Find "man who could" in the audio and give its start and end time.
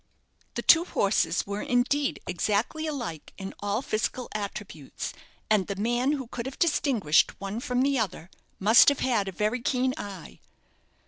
5.75-6.47